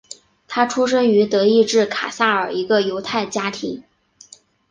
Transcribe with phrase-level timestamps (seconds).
[0.47, 3.83] 他出生于德意志卡塞尔一个犹太家庭。